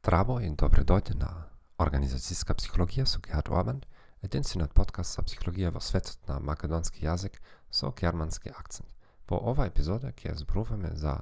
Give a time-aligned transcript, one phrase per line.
[0.00, 1.26] Здраво и добре дојде на
[1.76, 3.80] Организацијска психологија со Герхард Орбан,
[4.24, 7.34] единствениот подкаст за психологија во светот на македонски јазик
[7.70, 8.88] со германски акцент.
[9.28, 11.18] Во ова епизода ќе зборуваме за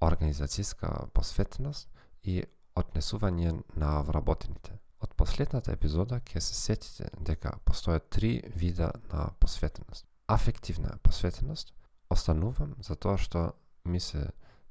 [0.00, 1.90] организацијска посветеност
[2.24, 2.38] и
[2.74, 4.78] однесување на вработените.
[5.04, 10.08] Од последната епизода ќе се сетите дека постојат три вида на посветеност.
[10.26, 11.74] Афективна посветеност,
[12.08, 13.52] останувам за тоа што
[13.84, 14.30] ми се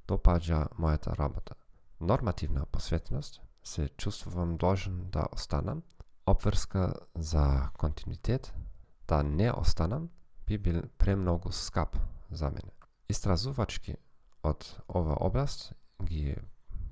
[0.09, 1.53] допаѓа мојата работа.
[2.00, 5.84] Нормативна посветеност, се чувствувам должен да останам,
[6.26, 8.54] обврска за континуитет,
[9.08, 10.10] да не останам,
[10.48, 11.98] би бил премногу скап
[12.32, 12.72] за мене.
[13.10, 13.96] Истразувачки
[14.44, 16.36] од ова област ги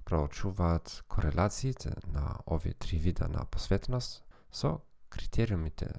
[0.05, 5.90] проучуваат корелациите на овие три вида на посветеност со критериумите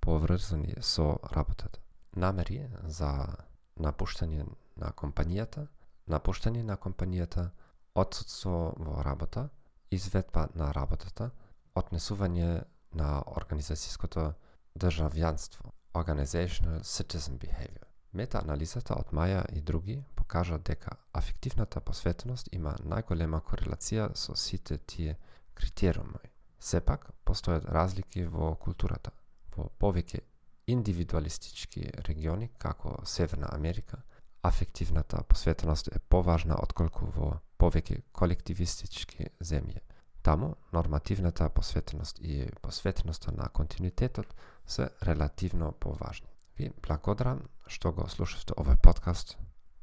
[0.00, 1.80] поврзани со работата.
[2.16, 3.36] Намери за
[3.78, 5.66] напуштање на компанијата,
[6.08, 7.50] напуштање на компанијата,
[7.94, 9.48] отсутство во работа,
[9.90, 11.30] изведба на работата,
[11.74, 14.32] однесување на организацијското
[14.78, 17.86] државјанство, organizational citizen behavior.
[18.12, 25.16] Мета-анализата од Маја и други покажа дека афективната посветеност има најголема корелација со сите тие
[25.54, 26.30] критериуми.
[26.58, 29.12] Сепак, постојат разлики во културата.
[29.56, 30.20] Во повеќе
[30.66, 34.02] индивидуалистички региони, како Северна Америка,
[34.42, 39.84] афективната посветеност е поважна отколку во повеќе колективистички земји.
[40.22, 44.34] Таму, нормативната посветеност и посветеноста на континуитетот
[44.66, 46.28] се релативно поважни.
[46.58, 49.38] Ви благодарам што го слушавте овој подкаст.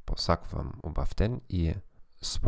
[0.05, 1.73] Посакувам убав ден и
[2.21, 2.39] с